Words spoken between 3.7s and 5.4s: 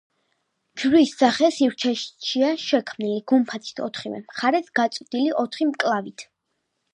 ოთხივე მხარეს გაწვდილი